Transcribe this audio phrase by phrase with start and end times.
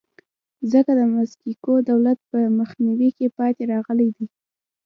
[0.71, 4.25] ځکه د مکسیکو دولت په مخنیوي کې پاتې راغلی دی.